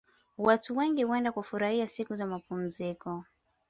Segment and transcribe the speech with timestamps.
[0.37, 3.23] Watu wengi huenda kufurahia siku za mapumziko